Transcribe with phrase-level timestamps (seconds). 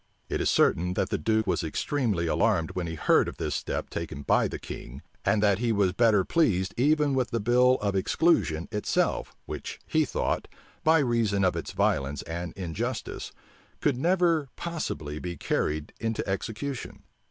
[0.29, 3.87] It is certain, that the duke was extremely alarmed when he heard of this step
[3.91, 7.95] taken by the king, and that he was better pleased even with the bill of
[7.95, 10.47] exclusion itself, which, he thought,
[10.83, 13.31] by reason of its violence and injustice,
[13.79, 17.03] could never possibly be carried into execution.